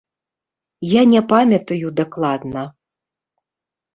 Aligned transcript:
Я 0.93 1.01
не 1.11 1.19
памятаю 1.33 1.91
дакладна. 2.01 2.63